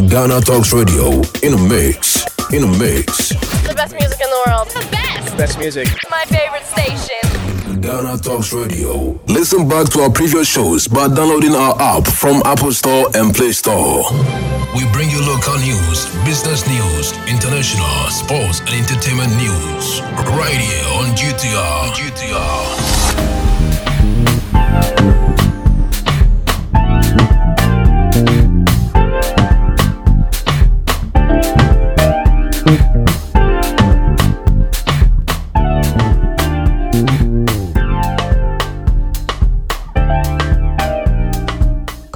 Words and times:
Ghana 0.00 0.40
Talks 0.40 0.72
Radio 0.72 1.20
in 1.42 1.52
a 1.52 1.68
mix. 1.68 2.24
In 2.50 2.64
a 2.64 2.78
mix. 2.78 3.28
The 3.66 3.74
best 3.76 3.94
music 3.94 4.20
in 4.20 4.30
the 4.30 4.42
world. 4.46 4.68
The 4.70 4.88
best. 4.90 5.36
Best 5.36 5.58
music. 5.58 5.88
My 6.10 6.24
favorite 6.24 6.64
station. 6.64 7.80
Ghana 7.80 8.18
Talks 8.18 8.52
Radio. 8.52 9.20
Listen 9.26 9.68
back 9.68 9.90
to 9.90 10.00
our 10.00 10.10
previous 10.10 10.48
shows 10.48 10.88
by 10.88 11.08
downloading 11.08 11.52
our 11.54 11.80
app 11.80 12.06
from 12.06 12.42
Apple 12.46 12.72
Store 12.72 13.06
and 13.14 13.34
Play 13.34 13.52
Store. 13.52 14.04
We 14.74 14.88
bring 14.92 15.10
you 15.10 15.20
local 15.20 15.58
news, 15.60 16.06
business 16.24 16.66
news, 16.66 17.12
international, 17.28 18.08
sports, 18.08 18.60
and 18.60 18.70
entertainment 18.70 19.30
news. 19.36 20.00
Right 20.32 20.56
here 20.56 20.88
on 21.00 21.14
GTR. 21.14 21.92
GTR. 21.92 22.91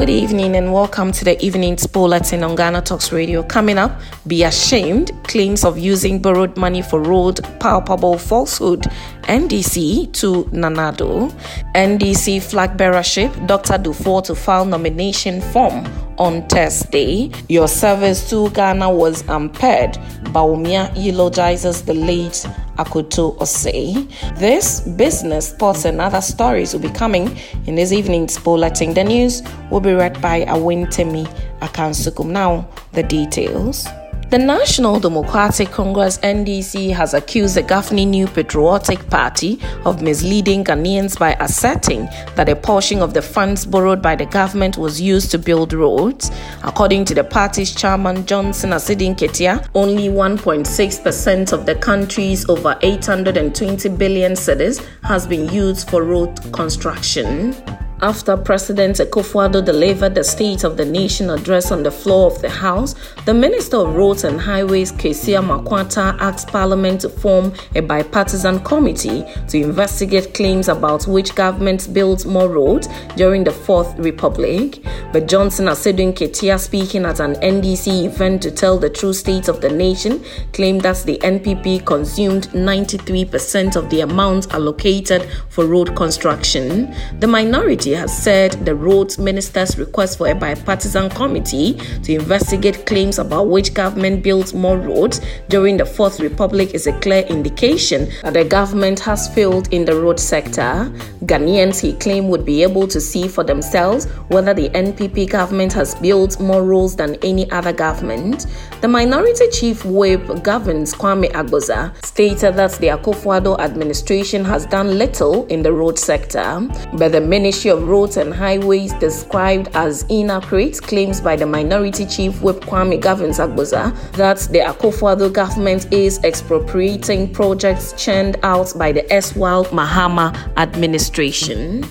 Good 0.07 0.13
evening 0.13 0.55
and 0.55 0.73
welcome 0.73 1.11
to 1.11 1.25
the 1.25 1.45
evening 1.45 1.77
bulletin 1.93 2.45
on 2.45 2.55
Ghana 2.55 2.83
Talks 2.83 3.11
Radio. 3.11 3.43
Coming 3.43 3.77
up, 3.77 4.01
be 4.29 4.45
ashamed 4.45 5.11
claims 5.25 5.65
of 5.65 5.79
using 5.79 6.23
borrowed 6.23 6.57
money 6.57 6.81
for 6.81 7.01
road 7.01 7.41
palpable 7.59 8.17
falsehood. 8.17 8.87
NDC 9.27 10.13
to 10.15 10.45
Nanado. 10.53 11.31
NDC 11.75 12.43
flag 12.43 12.77
bearership 12.77 13.47
Dr. 13.47 13.75
Duffuor 13.75 14.23
to 14.25 14.35
file 14.35 14.65
nomination 14.65 15.41
form 15.41 15.85
on 16.19 16.47
Thursday. 16.49 17.31
Your 17.49 17.69
service 17.69 18.31
to 18.31 18.51
Ghana 18.51 18.91
was 18.91 19.23
impaired. 19.29 19.95
Bawumia 20.33 20.93
eulogizes 20.97 21.83
the 21.83 21.95
late 21.95 22.47
Akoto 22.79 23.37
Osei. 23.39 24.07
This, 24.39 24.81
business, 24.81 25.49
sports, 25.51 25.85
and 25.85 26.01
other 26.01 26.21
stories 26.21 26.73
will 26.73 26.81
be 26.81 26.91
coming 26.91 27.37
in 27.67 27.75
this 27.75 27.93
evening's 27.93 28.39
bulletin. 28.39 28.95
The 28.95 29.05
news 29.05 29.43
will 29.71 29.81
be 29.81 29.93
read 29.93 30.21
by 30.21 30.45
Awentemi 30.45 31.27
Akansukum. 31.61 32.27
Now, 32.27 32.69
the 32.93 33.03
details. 33.03 33.87
The 34.29 34.39
National 34.39 34.99
Democratic 34.99 35.71
Congress 35.71 36.19
NDC 36.19 36.93
has 36.93 37.15
accused 37.15 37.55
the 37.55 37.63
governing 37.63 38.11
New 38.11 38.27
Patriotic 38.27 39.09
Party 39.09 39.61
of 39.85 40.03
misleading 40.03 40.65
Ghanaians 40.65 41.17
by 41.17 41.35
asserting 41.35 42.09
that 42.35 42.49
a 42.49 42.57
portion 42.57 43.03
of 43.03 43.15
the 43.15 43.23
funds 43.23 43.65
borrowed 43.65 44.03
by 44.03 44.17
the 44.17 44.27
government 44.27 44.79
was 44.79 45.01
used 45.01 45.31
to 45.31 45.39
build 45.39 45.73
roads. 45.73 46.33
According 46.65 47.05
to 47.05 47.15
the 47.15 47.23
party's 47.23 47.73
chairman 47.73 48.27
Johnson 48.27 48.71
Asiedu 48.71 49.15
Nketia, 49.15 49.69
only 49.77 50.09
1.6% 50.09 51.53
of 51.53 51.65
the 51.65 51.77
country's 51.77 52.49
over 52.49 52.77
820 52.83 53.89
billion 53.91 54.33
cedis 54.33 54.85
has 55.05 55.25
been 55.25 55.49
used 55.51 55.89
for 55.89 56.03
road 56.03 56.53
construction. 56.53 57.55
After 58.03 58.37
President 58.37 58.97
Akufo-Addo 58.97 59.65
delivered 59.65 60.15
the 60.15 60.23
State 60.23 60.65
of 60.65 60.77
the 60.77 60.85
Nation 60.85 61.31
address 61.31 61.73
on 61.73 61.83
the 61.83 61.91
floor 61.91 62.31
of 62.31 62.43
the 62.43 62.51
House, 62.51 62.95
the 63.25 63.33
Minister 63.33 63.79
of 63.79 63.95
Roads 63.95 64.25
and 64.25 64.39
Highways, 64.39 64.93
Kwesi 64.93 65.35
Amoako-Attah, 65.35 66.21
asked 66.21 66.49
Parliament 66.49 67.01
to 67.01 67.09
form 67.09 67.55
a 67.75 67.81
bipartisan 67.81 68.61
committee 68.61 69.25
to 69.49 69.63
investigate 69.63 70.35
claims 70.35 70.69
about 70.69 71.07
which 71.07 71.35
government 71.35 71.89
built 71.95 72.27
more 72.27 72.51
roads 72.51 72.87
during 73.17 73.45
the 73.45 73.51
Fourth 73.51 73.97
Republic. 73.99 74.85
But 75.11 75.27
Johnson 75.27 75.65
Asiedu 75.65 76.13
Nketia, 76.13 76.61
speaking 76.61 77.07
at 77.07 77.19
an 77.21 77.37
NDC 77.37 78.05
event 78.05 78.43
to 78.43 78.51
tell 78.51 78.77
the 78.77 78.91
true 78.91 79.15
state 79.15 79.49
of 79.49 79.63
the 79.63 79.71
nation, 79.71 80.23
claimed 80.53 80.83
that 80.83 81.03
the 81.05 81.17
NPP 81.23 81.87
consumed 81.87 82.49
93% 82.49 83.75
of 83.75 83.89
the 83.89 84.03
amount 84.03 84.53
allocated 84.53 85.27
for 85.49 85.65
road 85.65 85.97
construction. 85.97 86.95
The 87.21 87.27
minority 87.27 87.86
has 87.93 88.17
said 88.17 88.53
the 88.65 88.75
roads 88.75 89.19
minister's 89.19 89.79
request 89.79 90.19
for 90.19 90.29
a 90.29 90.35
bipartisan 90.35 91.11
committee 91.11 91.75
to 92.03 92.15
investigate 92.15 92.87
claims 92.87 93.19
about 93.19 93.49
which 93.49 93.75
government 93.75 94.23
built 94.23 94.55
more 94.55 94.79
roads 94.79 95.21
during 95.49 95.77
the 95.77 95.87
Fourth 95.87 96.21
Republic 96.21 96.75
is 96.75 96.87
a 96.87 96.99
clear 97.01 97.23
indication 97.27 98.09
that 98.23 98.35
the 98.35 98.45
government 98.45 98.99
has 99.01 99.33
failed 99.35 99.73
in 99.73 99.85
the 99.85 99.95
road 99.95 100.19
sector. 100.19 100.91
Ghanaians, 101.25 101.81
he 101.81 101.93
claimed, 101.95 102.29
would 102.29 102.45
be 102.45 102.63
able 102.63 102.87
to 102.89 103.01
see 103.01 103.29
for 103.29 103.45
themselves 103.45 104.07
whether 104.29 104.55
the 104.55 104.69
NPP 104.71 105.31
government 105.31 105.73
has 105.73 105.95
built 105.97 106.41
more 106.41 106.63
roads 106.63 106.97
than 106.97 107.17
any 107.23 107.51
other 107.51 107.73
government. 107.73 108.47
The 108.81 108.89
minority 108.89 109.49
chief 109.51 109.85
whip 109.85 110.43
governs 110.43 110.95
Kwame 110.95 111.31
Agbodza 111.33 111.95
stated 112.05 112.55
that 112.57 112.73
the 112.73 112.89
Akufo-Addo 112.89 113.59
administration 113.59 114.45
has 114.45 114.67
done 114.67 114.99
little 114.99 115.47
in 115.47 115.63
the 115.63 115.73
road 115.73 115.99
sector, 115.99 116.69
but 116.95 117.13
the 117.13 117.21
Ministry 117.21 117.71
of 117.77 117.89
Roads 117.89 118.17
and 118.17 118.33
Highways 118.33 118.93
described 118.95 119.69
as 119.75 120.05
inaccurate 120.09 120.81
claims 120.83 121.21
by 121.21 121.37
the 121.37 121.47
minority 121.47 122.07
chief 122.07 122.41
whip 122.43 122.61
Kwame 122.63 123.01
Governs 123.01 123.39
Agbodza 123.39 123.95
that 124.13 124.39
the 124.53 124.61
Akufo-Addo 124.61 125.33
government 125.33 125.93
is 125.93 126.19
expropriating 126.25 127.33
projects 127.33 127.93
churned 127.93 128.37
out 128.43 128.73
by 128.77 128.93
the 128.93 129.11
erstwhile 129.13 129.65
Mahama 129.67 130.35
administration. 130.57 131.85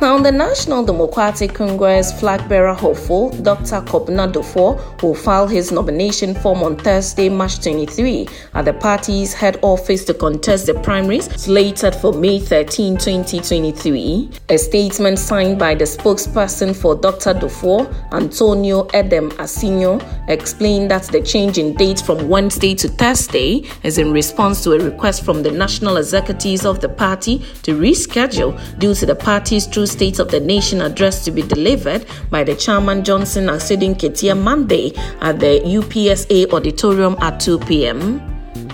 Now, 0.00 0.16
the 0.16 0.32
National 0.32 0.82
Democratic 0.82 1.52
Congress 1.52 2.18
flag 2.18 2.48
bearer 2.48 2.72
hopeful, 2.72 3.28
Dr. 3.42 3.82
Kobna 3.82 4.32
Duffuor, 4.32 5.02
will 5.02 5.14
file 5.14 5.46
his 5.46 5.70
nomination 5.70 6.34
form 6.34 6.62
on 6.62 6.78
Thursday, 6.78 7.28
March 7.28 7.62
23, 7.62 8.26
at 8.54 8.64
the 8.64 8.72
party's 8.72 9.34
head 9.34 9.58
office 9.60 10.06
to 10.06 10.14
contest 10.14 10.64
the 10.64 10.72
primaries 10.80 11.26
slated 11.38 11.94
for 11.94 12.14
May 12.14 12.40
13, 12.40 12.96
2023. 12.96 14.30
A 14.48 14.56
statement 14.56 15.18
signed 15.18 15.58
by 15.58 15.74
the 15.74 15.84
spokesperson 15.84 16.74
for 16.74 16.94
Dr. 16.94 17.34
Duffuor, 17.34 17.92
Antonio 18.12 18.86
Edem 18.94 19.30
Asinho, 19.32 20.00
explained 20.30 20.90
that 20.92 21.02
the 21.08 21.20
change 21.20 21.58
in 21.58 21.74
date 21.74 22.00
from 22.00 22.26
Wednesday 22.26 22.74
to 22.76 22.88
Thursday 22.88 23.68
is 23.82 23.98
in 23.98 24.12
response 24.12 24.64
to 24.64 24.72
a 24.72 24.78
request 24.78 25.26
from 25.26 25.42
the 25.42 25.50
national 25.50 25.98
executives 25.98 26.64
of 26.64 26.80
the 26.80 26.88
party 26.88 27.40
to 27.64 27.78
reschedule 27.78 28.58
due 28.78 28.94
to 28.94 29.04
the 29.04 29.14
party's 29.14 29.66
true 29.66 29.86
State 29.90 30.18
of 30.18 30.30
the 30.30 30.40
Nation 30.40 30.80
address 30.80 31.24
to 31.24 31.30
be 31.30 31.42
delivered 31.42 32.06
by 32.30 32.44
the 32.44 32.54
chairman 32.54 33.04
Johnson 33.04 33.46
Asiedu 33.46 33.94
Nketia 33.94 34.40
Monday 34.40 34.92
at 35.20 35.40
the 35.40 35.60
UPSA 35.64 36.52
auditorium 36.52 37.16
at 37.20 37.40
2 37.40 37.58
p.m. 37.60 38.20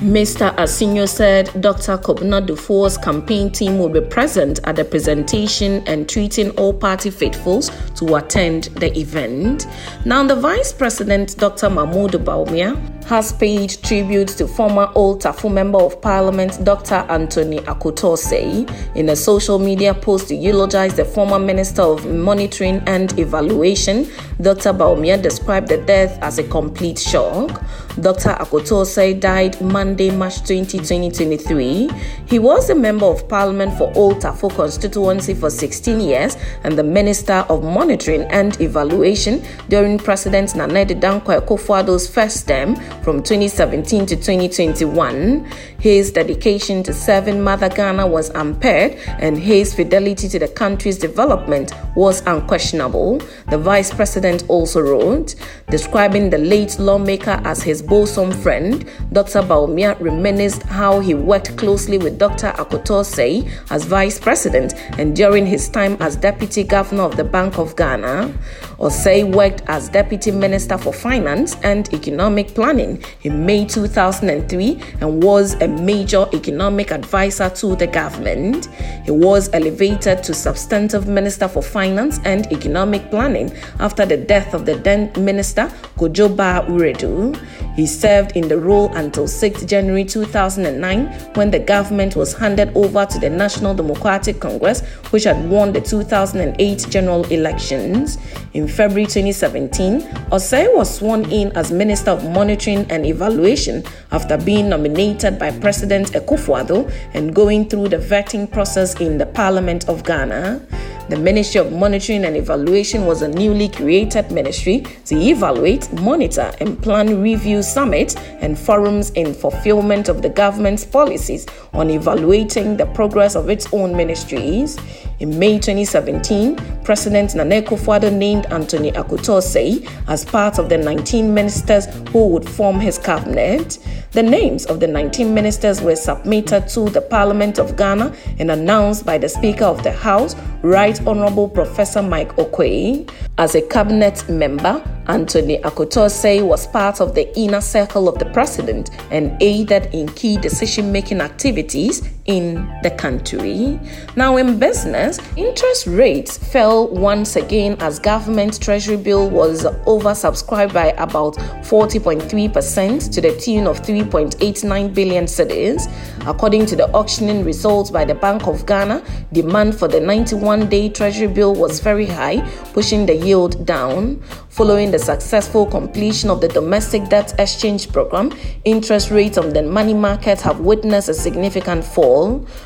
Mr. 0.01 0.55
Asinho 0.57 1.09
said 1.09 1.47
Dr. 1.63 1.97
Kobna 1.97 2.45
Duffuor's 2.47 2.99
campaign 2.99 3.51
team 3.51 3.79
will 3.79 3.89
be 3.89 4.03
present 4.03 4.61
at 4.65 4.77
the 4.77 4.85
presentation 4.85 5.83
and 5.87 6.07
treating 6.07 6.51
all 6.51 6.75
party 6.75 7.09
faithfuls 7.09 7.71
to 7.95 8.17
attend 8.17 8.65
the 8.77 8.95
event. 8.99 9.67
Now, 10.05 10.23
the 10.23 10.37
Vice 10.37 10.71
President, 10.71 11.39
Dr. 11.39 11.71
Mahmoud 11.71 12.13
Bawumia, 12.13 12.77
has 13.07 13.33
paid 13.33 13.71
tribute 13.85 14.27
to 14.27 14.49
former 14.49 14.91
Old 14.97 15.23
Tafo 15.23 15.51
Member 15.53 15.79
of 15.79 16.01
Parliament 16.03 16.65
Dr. 16.65 16.97
Anthony 17.09 17.59
Akoto 17.61 18.15
Osei 18.15 18.69
in 18.97 19.09
a 19.11 19.15
social 19.17 19.61
media 19.61 19.95
post 19.95 20.27
to 20.29 20.35
eulogize 20.35 20.95
the 20.97 21.05
former 21.05 21.39
Minister 21.39 21.83
of 21.83 22.05
Monitoring 22.05 22.83
and 22.89 23.17
Evaluation. 23.17 24.11
Dr. 24.41 24.73
Bawumia 24.73 25.23
described 25.23 25.69
the 25.69 25.79
death 25.79 26.19
as 26.21 26.39
a 26.41 26.45
complete 26.49 26.99
shock. 26.99 27.63
Dr. 28.01 28.31
Akoto 28.31 28.83
Osei 28.83 29.19
died 29.19 29.59
Monday, 29.61 30.11
March 30.11 30.39
20, 30.45 30.79
2023. 30.79 31.89
He 32.27 32.39
was 32.41 32.69
a 32.71 32.75
Member 32.75 33.07
of 33.07 33.29
Parliament 33.29 33.79
for 33.79 33.91
Old 33.97 34.17
Tafo 34.17 34.53
constituency 34.55 35.33
for 35.33 35.49
16 35.49 36.01
years 36.01 36.37
and 36.65 36.77
the 36.77 36.83
Minister 36.83 37.47
of 37.49 37.63
Monitoring 37.63 38.23
and 38.23 38.61
Evaluation 38.61 39.45
during 39.69 39.97
President 39.97 40.57
Nana 40.57 40.85
Dankwa 40.85 41.41
Akufo-Addo's 41.41 42.09
first 42.09 42.49
term 42.49 42.77
from 43.07 43.23
2017 43.23 44.05
to 44.05 44.17
2021. 44.17 45.49
His 45.79 46.11
dedication 46.11 46.83
to 46.83 46.93
serving 46.93 47.41
Mother 47.41 47.69
Ghana 47.69 48.05
was 48.05 48.31
unpaired, 48.31 48.95
and 49.21 49.39
his 49.39 49.73
fidelity 49.73 50.29
to 50.29 50.41
the 50.41 50.49
country's 50.49 50.99
development 50.99 51.71
was 51.95 52.27
unquestionable. 52.27 53.23
The 53.49 53.59
vice 53.59 53.95
president 53.95 54.43
also 54.49 54.81
wrote, 54.81 55.37
describing 55.71 56.31
the 56.31 56.39
late 56.39 56.81
lawmaker 56.81 57.41
as 57.45 57.63
his 57.63 57.81
bosom 57.81 58.33
friend. 58.33 58.85
Dr. 59.13 59.43
Bawumia 59.43 60.01
reminisced 60.01 60.65
how 60.65 60.99
he 60.99 61.15
worked 61.15 61.57
closely 61.57 61.99
with 61.99 62.19
Dr. 62.19 62.49
Akoto 62.57 63.03
Osei 63.03 63.49
as 63.71 63.85
vice 63.85 64.19
president 64.19 64.75
and 64.99 65.15
during 65.15 65.47
his 65.47 65.69
time 65.69 65.97
as 66.01 66.17
deputy 66.17 66.65
governor 66.65 67.05
of 67.05 67.17
the 67.17 67.23
Bank 67.23 67.57
of 67.57 67.77
Ghana. 67.77 68.37
Osei 68.81 69.33
worked 69.33 69.63
as 69.69 69.89
deputy 69.89 70.33
minister 70.33 70.77
for 70.77 70.93
finance 70.93 71.55
and 71.63 71.95
economic 71.95 72.53
planning 72.53 72.96
In 73.23 73.45
May 73.47 73.65
2003 73.65 74.81
and 75.01 75.23
was 75.23 75.55
a 75.55 75.69
major 75.69 76.27
economic 76.33 76.91
advisor 76.91 77.49
to 77.51 77.77
the 77.77 77.87
government. 77.87 78.67
He 79.05 79.11
was 79.11 79.51
elevated 79.53 80.23
to 80.25 80.35
substantive 80.35 81.09
Minister 81.09 81.49
for 81.49 81.63
Finance 81.63 82.21
and 82.25 82.51
Economic 82.53 83.11
Planning 83.11 83.53
after 83.81 84.07
the 84.07 84.17
death 84.17 84.55
of 84.55 84.67
the 84.67 84.75
then 84.75 85.13
Minister 85.19 85.69
Kojo 85.97 86.35
Baa 86.37 86.63
Wiredu. 86.63 87.35
He 87.77 87.87
served 87.87 88.33
in 88.37 88.49
the 88.49 88.59
role 88.59 88.91
until 88.95 89.29
6 89.29 89.65
January 89.67 90.05
2009 90.05 91.07
when 91.35 91.51
the 91.51 91.59
government 91.59 92.17
was 92.17 92.33
handed 92.33 92.75
over 92.75 93.05
to 93.05 93.19
the 93.19 93.29
National 93.29 93.75
Democratic 93.75 94.41
Congress, 94.41 94.81
which 95.11 95.25
had 95.25 95.49
won 95.49 95.75
the 95.75 95.83
2008 95.83 96.87
general 96.89 97.25
elections. 97.27 98.17
In 98.55 98.67
February 98.67 99.05
2017, 99.05 100.01
Osei 100.33 100.75
was 100.75 100.97
sworn 100.97 101.31
in 101.31 101.53
as 101.53 101.71
Minister 101.71 102.13
of 102.13 102.25
Monitoring 102.25 102.91
and 102.91 103.05
Evaluation 103.05 103.85
after 104.11 104.39
being 104.39 104.71
nominated 104.71 105.39
by 105.39 105.51
President 105.51 106.13
Akufo-Addo 106.13 106.91
and 107.13 107.35
going 107.35 107.69
through 107.69 107.89
the 107.89 107.99
vetting 107.99 108.51
process 108.51 108.99
in 109.01 109.19
the 109.19 109.27
Parliament 109.27 109.87
of 109.91 110.03
Ghana. 110.03 110.67
The 111.09 111.17
Ministry 111.17 111.61
of 111.61 111.71
Monitoring 111.71 112.25
and 112.25 112.37
Evaluation 112.37 113.07
was 113.07 113.23
a 113.23 113.29
newly 113.29 113.69
created 113.69 114.33
ministry 114.33 114.85
to 115.05 115.15
evaluate, 115.15 115.93
monitor, 116.01 116.53
and 116.59 116.83
plan 116.83 117.23
review 117.23 117.63
summits 117.63 118.17
and 118.17 118.59
forums 118.59 119.11
in 119.11 119.33
fulfillment 119.33 120.09
of 120.09 120.21
the 120.21 120.29
government's 120.29 120.85
policies 120.85 121.47
on 121.73 121.91
evaluating 121.91 122.77
the 122.77 122.87
progress 122.87 123.37
of 123.37 123.49
its 123.51 123.73
own 123.73 123.97
ministries. 123.97 124.79
In 125.19 125.39
May 125.39 125.59
2017, 125.59 126.57
President 126.85 127.35
Nana 127.35 127.63
Akufo-Addo 127.63 128.13
named 128.13 128.45
Anthony 128.53 128.93
Akoto 128.93 129.39
Osei 129.39 129.89
as 130.09 130.27
part 130.27 130.59
of 130.59 130.69
the 130.69 130.77
19 130.77 131.33
ministers 131.33 131.87
who 132.11 132.29
would 132.29 132.47
form 132.47 132.79
his 132.79 132.99
cabinet. 132.99 133.79
The 134.13 134.23
names 134.23 134.67
of 134.67 134.79
the 134.79 134.87
19 134.87 135.33
ministers 135.33 135.81
were 135.81 135.97
submitted 135.97 136.69
to 136.69 136.91
the 136.91 137.01
Parliament 137.01 137.59
of 137.59 137.77
Ghana 137.77 138.15
and 138.39 138.51
announced 138.51 139.07
by 139.07 139.17
the 139.17 139.29
Speaker 139.29 139.65
of 139.65 139.83
the 139.83 139.93
House, 139.93 140.37
Right 140.63 141.01
Honorable 141.07 141.49
Professor 141.49 142.03
Mike 142.03 142.37
Oquaye. 142.37 143.11
As 143.39 143.55
a 143.55 143.63
cabinet 143.63 144.29
member, 144.29 144.83
Anthony 145.09 145.59
Akoto 145.59 146.07
Osei 146.07 146.47
was 146.47 146.67
part 146.67 147.01
of 147.01 147.15
the 147.15 147.35
inner 147.39 147.63
circle 147.63 148.07
of 148.07 148.19
the 148.19 148.27
president 148.27 148.91
and 149.11 149.35
aided 149.43 149.87
in 149.95 150.09
key 150.11 150.37
decision 150.37 150.93
making 150.93 151.23
activities 151.23 152.03
in 152.27 152.55
the 152.83 152.91
country. 152.91 153.79
Now, 154.17 154.37
in 154.37 154.59
business, 154.59 155.19
interest 155.37 155.87
rates 155.87 156.37
fell 156.37 156.89
once 156.89 157.37
again 157.37 157.77
as 157.81 157.99
government 157.99 158.61
treasury 158.61 158.97
bill 158.97 159.29
was 159.31 159.65
oversubscribed 159.65 160.73
by 160.73 160.89
about 160.99 161.37
40.3% 161.37 163.13
to 163.13 163.21
the 163.21 163.37
tune 163.39 163.67
of 163.67 163.83
3.89 163.83 164.95
billion 164.95 165.25
cedis. 165.25 165.91
According 166.27 166.67
to 166.67 166.77
the 166.77 166.91
auctioning 166.93 167.45
results 167.45 167.91
by 167.91 168.05
the 168.05 168.15
Bank 168.15 168.47
of 168.47 168.67
Ghana, 168.67 169.03
demand 169.33 169.79
for 169.79 169.89
the 169.89 170.01
91 170.01 170.69
day 170.69 170.89
treasury 170.89 171.29
bill 171.29 171.55
was 171.55 171.81
very 171.81 172.07
high, 172.07 172.41
pushing 172.73 173.07
the 173.07 173.15
yield 173.15 173.65
down. 173.67 174.23
Following 174.49 174.91
the 174.91 174.99
successful 174.99 175.67
completion 175.67 176.31
of 176.31 176.41
the 176.41 176.49
domestic 176.49 177.11
debt 177.11 177.35
exchange 177.39 177.93
program, 177.93 178.33
interest 178.65 179.11
rates 179.11 179.37
on 179.37 179.51
the 179.51 179.63
money 179.63 179.93
market 179.93 180.41
have 180.41 180.61
witnessed 180.61 181.11
a 181.11 181.15
significant 181.15 181.85
fall. 181.85 182.16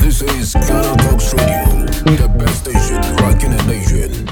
This 0.00 0.22
is 0.22 0.54
Ghana 0.54 0.96
Talks 1.04 1.34
Radio, 1.34 2.16
the 2.16 2.28
best 2.36 2.64
station 2.64 3.00
rocking 3.16 3.50
the 3.56 3.62
nation. 3.68 4.23